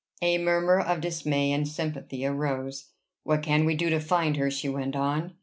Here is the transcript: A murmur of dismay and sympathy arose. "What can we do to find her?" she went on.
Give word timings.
A 0.23 0.39
murmur 0.39 0.79
of 0.79 0.99
dismay 0.99 1.51
and 1.51 1.67
sympathy 1.67 2.25
arose. 2.25 2.85
"What 3.21 3.43
can 3.43 3.65
we 3.65 3.75
do 3.75 3.91
to 3.91 3.99
find 3.99 4.35
her?" 4.37 4.49
she 4.49 4.67
went 4.67 4.95
on. 4.95 5.35